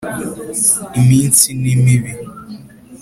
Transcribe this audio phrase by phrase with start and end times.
[0.99, 2.13] Iminsi ni mibi